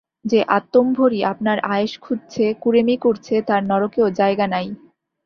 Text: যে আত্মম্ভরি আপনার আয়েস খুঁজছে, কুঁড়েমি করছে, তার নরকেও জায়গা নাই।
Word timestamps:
যে 0.25 0.39
আত্মম্ভরি 0.57 1.19
আপনার 1.31 1.57
আয়েস 1.71 1.93
খুঁজছে, 2.01 2.45
কুঁড়েমি 2.61 2.95
করছে, 2.97 3.35
তার 3.47 3.61
নরকেও 3.63 4.07
জায়গা 4.19 4.45
নাই। 4.47 4.67